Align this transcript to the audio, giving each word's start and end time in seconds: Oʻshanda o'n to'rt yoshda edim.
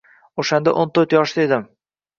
Oʻshanda 0.43 0.73
o'n 0.85 0.95
to'rt 0.97 1.17
yoshda 1.19 1.47
edim. 1.49 1.71